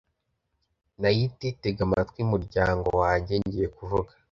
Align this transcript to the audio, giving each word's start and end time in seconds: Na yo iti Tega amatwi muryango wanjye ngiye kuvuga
Na 0.99 1.09
yo 1.15 1.19
iti 1.27 1.47
Tega 1.61 1.81
amatwi 1.87 2.21
muryango 2.31 2.87
wanjye 3.01 3.33
ngiye 3.41 3.67
kuvuga 3.77 4.11